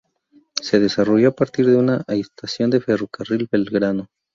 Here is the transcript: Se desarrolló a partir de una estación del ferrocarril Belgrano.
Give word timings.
Se 0.59 0.79
desarrolló 0.79 1.29
a 1.29 1.35
partir 1.35 1.67
de 1.67 1.75
una 1.75 2.03
estación 2.09 2.71
del 2.71 2.81
ferrocarril 2.81 3.47
Belgrano. 3.51 4.07